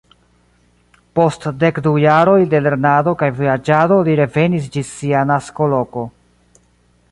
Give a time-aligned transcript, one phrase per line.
[1.19, 6.09] Post dek du jaroj de lernado kaj vojaĝado li revenis ĝis sia naskoloko.